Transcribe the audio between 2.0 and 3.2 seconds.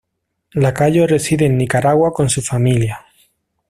con su familia.